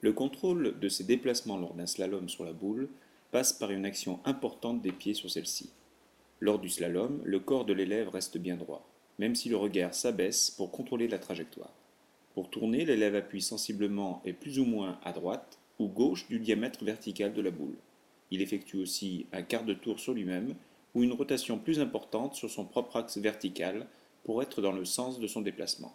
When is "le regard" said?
9.48-9.94